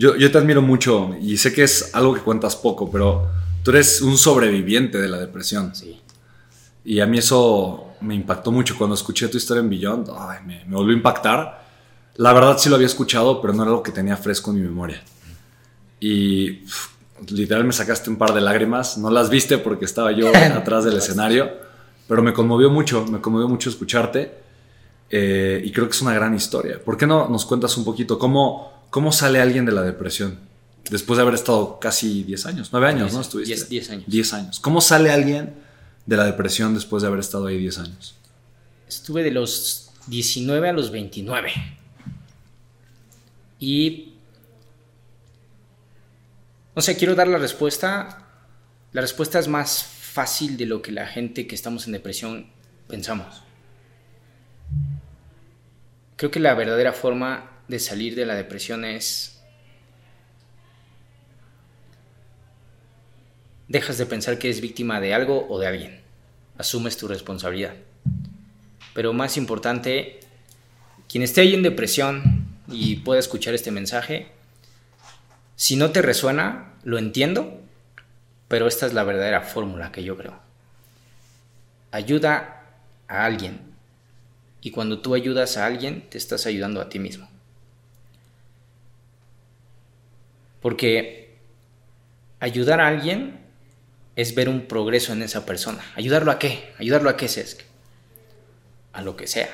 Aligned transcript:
Yo, 0.00 0.14
yo 0.14 0.30
te 0.30 0.38
admiro 0.38 0.62
mucho 0.62 1.10
y 1.20 1.36
sé 1.38 1.52
que 1.52 1.64
es 1.64 1.92
algo 1.92 2.14
que 2.14 2.20
cuentas 2.20 2.54
poco, 2.54 2.88
pero 2.88 3.28
tú 3.64 3.72
eres 3.72 4.00
un 4.00 4.16
sobreviviente 4.16 4.96
de 4.96 5.08
la 5.08 5.18
depresión. 5.18 5.74
Sí. 5.74 6.00
Y 6.84 7.00
a 7.00 7.06
mí 7.06 7.18
eso 7.18 7.94
me 8.00 8.14
impactó 8.14 8.52
mucho 8.52 8.78
cuando 8.78 8.94
escuché 8.94 9.26
tu 9.26 9.38
historia 9.38 9.60
en 9.60 9.68
Beyond. 9.68 10.10
Ay, 10.16 10.38
me, 10.46 10.64
me 10.66 10.76
volvió 10.76 10.94
a 10.94 10.98
impactar. 10.98 11.64
La 12.14 12.32
verdad 12.32 12.58
sí 12.58 12.68
lo 12.68 12.76
había 12.76 12.86
escuchado, 12.86 13.40
pero 13.40 13.52
no 13.52 13.64
era 13.64 13.72
algo 13.72 13.82
que 13.82 13.90
tenía 13.90 14.16
fresco 14.16 14.52
en 14.52 14.58
mi 14.58 14.62
memoria. 14.62 15.02
Y 15.98 16.64
uf, 16.64 16.90
literal 17.30 17.64
me 17.64 17.72
sacaste 17.72 18.08
un 18.08 18.18
par 18.18 18.32
de 18.32 18.40
lágrimas. 18.40 18.98
No 18.98 19.10
las 19.10 19.30
viste 19.30 19.58
porque 19.58 19.84
estaba 19.84 20.12
yo 20.12 20.28
atrás 20.54 20.84
del 20.84 20.96
escenario, 20.96 21.50
pero 22.06 22.22
me 22.22 22.32
conmovió 22.32 22.70
mucho, 22.70 23.04
me 23.06 23.20
conmovió 23.20 23.48
mucho 23.48 23.68
escucharte. 23.68 24.32
Eh, 25.10 25.60
y 25.64 25.72
creo 25.72 25.86
que 25.88 25.96
es 25.96 26.02
una 26.02 26.14
gran 26.14 26.36
historia. 26.36 26.78
¿Por 26.84 26.96
qué 26.96 27.04
no 27.04 27.28
nos 27.28 27.44
cuentas 27.46 27.76
un 27.76 27.84
poquito 27.84 28.16
cómo, 28.16 28.77
cómo 28.90 29.12
sale 29.12 29.40
alguien 29.40 29.64
de 29.64 29.72
la 29.72 29.82
depresión? 29.82 30.38
Después 30.90 31.18
de 31.18 31.22
haber 31.22 31.34
estado 31.34 31.78
casi 31.80 32.22
10 32.24 32.46
años, 32.46 32.68
9 32.72 32.88
años, 32.88 33.12
¿no? 33.12 33.20
Estuviste. 33.20 33.54
10 33.54 33.68
10 33.68 33.90
años. 33.90 34.04
10 34.06 34.32
años. 34.34 34.60
¿Cómo 34.60 34.80
sale 34.80 35.10
alguien 35.10 35.54
de 36.06 36.16
la 36.16 36.24
depresión 36.24 36.74
después 36.74 37.02
de 37.02 37.08
haber 37.08 37.20
estado 37.20 37.46
ahí 37.46 37.58
10 37.58 37.78
años? 37.78 38.14
Estuve 38.88 39.22
de 39.22 39.30
los 39.30 39.90
19 40.06 40.68
a 40.68 40.72
los 40.72 40.90
29. 40.90 41.52
Y... 43.60 44.14
No 46.74 46.80
sé, 46.80 46.96
quiero 46.96 47.14
dar 47.14 47.28
la 47.28 47.38
respuesta. 47.38 48.26
La 48.92 49.02
respuesta 49.02 49.38
es 49.38 49.48
más 49.48 49.82
fácil 49.82 50.56
de 50.56 50.64
lo 50.64 50.80
que 50.80 50.92
la 50.92 51.06
gente 51.06 51.46
que 51.46 51.54
estamos 51.54 51.86
en 51.86 51.92
depresión 51.92 52.46
pensamos. 52.86 53.42
Creo 56.16 56.30
que 56.30 56.40
la 56.40 56.54
verdadera 56.54 56.92
forma 56.92 57.57
de 57.68 57.78
salir 57.78 58.14
de 58.14 58.26
la 58.26 58.34
depresión 58.34 58.84
es... 58.84 59.40
Dejas 63.68 63.98
de 63.98 64.06
pensar 64.06 64.38
que 64.38 64.48
eres 64.48 64.62
víctima 64.62 64.98
de 64.98 65.12
algo 65.12 65.46
o 65.48 65.58
de 65.58 65.66
alguien. 65.66 66.00
Asumes 66.56 66.96
tu 66.96 67.06
responsabilidad. 67.06 67.74
Pero 68.94 69.12
más 69.12 69.36
importante, 69.36 70.20
quien 71.06 71.22
esté 71.22 71.42
ahí 71.42 71.54
en 71.54 71.62
depresión 71.62 72.48
y 72.66 72.96
pueda 72.96 73.20
escuchar 73.20 73.54
este 73.54 73.70
mensaje, 73.70 74.28
si 75.54 75.76
no 75.76 75.90
te 75.90 76.00
resuena, 76.00 76.72
lo 76.82 76.96
entiendo, 76.96 77.60
pero 78.48 78.66
esta 78.66 78.86
es 78.86 78.94
la 78.94 79.04
verdadera 79.04 79.42
fórmula 79.42 79.92
que 79.92 80.02
yo 80.02 80.16
creo. 80.16 80.38
Ayuda 81.90 82.64
a 83.06 83.24
alguien. 83.26 83.60
Y 84.62 84.70
cuando 84.70 85.00
tú 85.00 85.14
ayudas 85.14 85.58
a 85.58 85.66
alguien, 85.66 86.08
te 86.08 86.16
estás 86.16 86.46
ayudando 86.46 86.80
a 86.80 86.88
ti 86.88 86.98
mismo. 86.98 87.28
Porque 90.60 91.38
ayudar 92.40 92.80
a 92.80 92.88
alguien 92.88 93.40
es 94.16 94.34
ver 94.34 94.48
un 94.48 94.66
progreso 94.66 95.12
en 95.12 95.22
esa 95.22 95.46
persona. 95.46 95.84
¿Ayudarlo 95.94 96.32
a 96.32 96.38
qué? 96.38 96.72
¿Ayudarlo 96.78 97.08
a 97.10 97.16
qué, 97.16 97.28
Cesc? 97.28 97.62
A 98.92 99.02
lo 99.02 99.16
que 99.16 99.26
sea. 99.26 99.48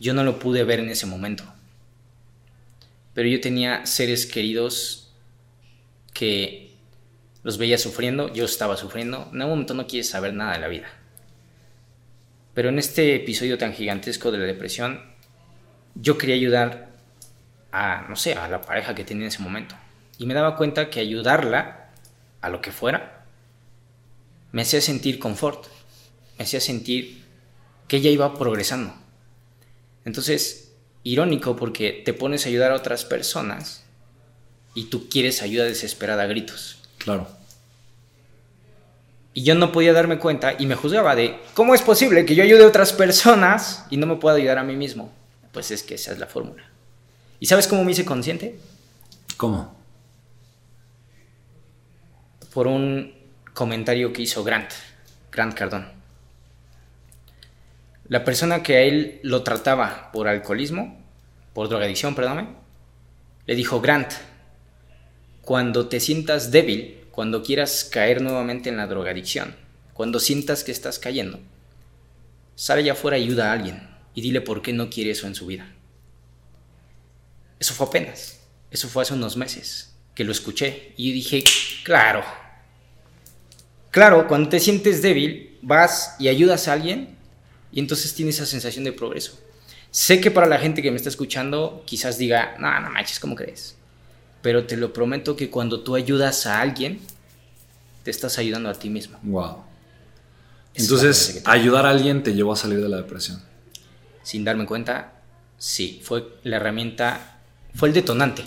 Yo 0.00 0.14
no 0.14 0.24
lo 0.24 0.38
pude 0.38 0.64
ver 0.64 0.80
en 0.80 0.88
ese 0.88 1.06
momento. 1.06 1.44
Pero 3.14 3.28
yo 3.28 3.40
tenía 3.40 3.86
seres 3.86 4.26
queridos 4.26 5.12
que 6.12 6.72
los 7.42 7.58
veía 7.58 7.78
sufriendo, 7.78 8.32
yo 8.32 8.44
estaba 8.44 8.76
sufriendo. 8.76 9.28
En 9.32 9.40
algún 9.40 9.58
momento 9.58 9.74
no 9.74 9.86
quieres 9.86 10.08
saber 10.08 10.34
nada 10.34 10.54
de 10.54 10.58
la 10.58 10.68
vida. 10.68 10.88
Pero 12.54 12.70
en 12.70 12.78
este 12.78 13.14
episodio 13.14 13.56
tan 13.56 13.72
gigantesco 13.72 14.32
de 14.32 14.38
la 14.38 14.44
depresión, 14.44 15.00
yo 15.94 16.18
quería 16.18 16.34
ayudar 16.34 16.87
a, 17.72 18.06
no 18.08 18.16
sé, 18.16 18.34
a 18.34 18.48
la 18.48 18.60
pareja 18.60 18.94
que 18.94 19.04
tenía 19.04 19.24
en 19.24 19.28
ese 19.28 19.42
momento. 19.42 19.74
Y 20.18 20.26
me 20.26 20.34
daba 20.34 20.56
cuenta 20.56 20.90
que 20.90 21.00
ayudarla 21.00 21.90
a 22.40 22.48
lo 22.48 22.60
que 22.60 22.72
fuera 22.72 23.18
me 24.52 24.62
hacía 24.62 24.80
sentir 24.80 25.18
confort, 25.18 25.66
me 26.38 26.44
hacía 26.44 26.60
sentir 26.60 27.24
que 27.86 27.98
ella 27.98 28.10
iba 28.10 28.34
progresando. 28.38 28.94
Entonces, 30.04 30.72
irónico 31.02 31.56
porque 31.56 32.02
te 32.04 32.14
pones 32.14 32.44
a 32.44 32.48
ayudar 32.48 32.72
a 32.72 32.76
otras 32.76 33.04
personas 33.04 33.84
y 34.74 34.84
tú 34.84 35.08
quieres 35.08 35.42
ayuda 35.42 35.64
desesperada 35.64 36.22
a 36.22 36.26
gritos. 36.26 36.80
Claro. 36.98 37.28
Y 39.34 39.42
yo 39.42 39.54
no 39.54 39.70
podía 39.70 39.92
darme 39.92 40.18
cuenta 40.18 40.54
y 40.58 40.66
me 40.66 40.74
juzgaba 40.74 41.14
de, 41.14 41.38
¿cómo 41.54 41.74
es 41.74 41.82
posible 41.82 42.24
que 42.24 42.34
yo 42.34 42.42
ayude 42.42 42.64
a 42.64 42.68
otras 42.68 42.92
personas 42.92 43.86
y 43.90 43.96
no 43.96 44.06
me 44.06 44.16
pueda 44.16 44.36
ayudar 44.36 44.58
a 44.58 44.64
mí 44.64 44.76
mismo? 44.76 45.12
Pues 45.52 45.70
es 45.70 45.82
que 45.82 45.94
esa 45.94 46.12
es 46.12 46.18
la 46.18 46.26
fórmula. 46.26 46.64
¿Y 47.40 47.46
sabes 47.46 47.68
cómo 47.68 47.84
me 47.84 47.92
hice 47.92 48.04
consciente? 48.04 48.58
¿Cómo? 49.36 49.76
Por 52.52 52.66
un 52.66 53.14
comentario 53.54 54.12
que 54.12 54.22
hizo 54.22 54.42
Grant, 54.42 54.70
Grant 55.30 55.54
Cardone. 55.54 55.86
La 58.08 58.24
persona 58.24 58.62
que 58.62 58.76
a 58.76 58.80
él 58.80 59.20
lo 59.22 59.42
trataba 59.42 60.10
por 60.12 60.28
alcoholismo, 60.28 60.98
por 61.52 61.68
drogadicción, 61.68 62.14
perdóname, 62.14 62.48
le 63.46 63.54
dijo, 63.54 63.80
Grant, 63.80 64.12
cuando 65.42 65.88
te 65.88 66.00
sientas 66.00 66.50
débil, 66.50 67.04
cuando 67.10 67.42
quieras 67.42 67.84
caer 67.84 68.22
nuevamente 68.22 68.68
en 68.68 68.76
la 68.76 68.86
drogadicción, 68.86 69.54
cuando 69.92 70.20
sientas 70.20 70.64
que 70.64 70.72
estás 70.72 70.98
cayendo, 70.98 71.38
sale 72.54 72.82
allá 72.82 72.92
afuera 72.92 73.18
y 73.18 73.24
ayuda 73.24 73.50
a 73.50 73.52
alguien 73.52 73.88
y 74.14 74.20
dile 74.20 74.40
por 74.40 74.62
qué 74.62 74.72
no 74.72 74.90
quiere 74.90 75.10
eso 75.10 75.26
en 75.26 75.34
su 75.34 75.46
vida. 75.46 75.68
Eso 77.58 77.74
fue 77.74 77.86
apenas, 77.86 78.40
eso 78.70 78.88
fue 78.88 79.02
hace 79.02 79.14
unos 79.14 79.36
meses 79.36 79.94
que 80.14 80.24
lo 80.24 80.32
escuché 80.32 80.92
y 80.96 81.12
dije, 81.12 81.44
claro, 81.84 82.24
Claro, 83.90 84.28
cuando 84.28 84.50
te 84.50 84.60
sientes 84.60 85.02
débil, 85.02 85.58
vas 85.62 86.14
y 86.18 86.28
ayudas 86.28 86.68
a 86.68 86.74
alguien 86.74 87.16
y 87.72 87.80
entonces 87.80 88.14
tienes 88.14 88.36
esa 88.36 88.46
sensación 88.46 88.84
de 88.84 88.92
progreso. 88.92 89.38
Sé 89.90 90.20
que 90.20 90.30
para 90.30 90.46
la 90.46 90.58
gente 90.58 90.82
que 90.82 90.90
me 90.90 90.96
está 90.96 91.08
escuchando 91.08 91.82
quizás 91.86 92.18
diga, 92.18 92.56
no, 92.58 92.80
no 92.80 92.90
manches, 92.90 93.18
¿cómo 93.18 93.34
crees? 93.34 93.76
Pero 94.42 94.66
te 94.66 94.76
lo 94.76 94.92
prometo 94.92 95.36
que 95.36 95.50
cuando 95.50 95.80
tú 95.80 95.94
ayudas 95.94 96.46
a 96.46 96.60
alguien, 96.60 97.00
te 98.04 98.10
estás 98.10 98.38
ayudando 98.38 98.68
a 98.68 98.74
ti 98.74 98.90
mismo. 98.90 99.18
Wow. 99.22 99.64
Entonces, 100.74 101.42
ayudar 101.46 101.86
a 101.86 101.90
alguien 101.90 102.22
te 102.22 102.34
llevó 102.34 102.52
a 102.52 102.56
salir 102.56 102.80
de 102.80 102.88
la 102.88 102.98
depresión. 102.98 103.42
Sin 104.22 104.44
darme 104.44 104.66
cuenta, 104.66 105.14
sí, 105.56 106.00
fue 106.04 106.38
la 106.44 106.56
herramienta, 106.56 107.37
fue 107.74 107.88
el 107.88 107.94
detonante. 107.94 108.44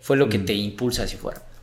Fue 0.00 0.16
lo 0.16 0.28
que 0.28 0.38
Mm. 0.38 0.44
te 0.46 0.54
impulsa 0.54 1.02
hacia 1.04 1.18
afuera. 1.18 1.42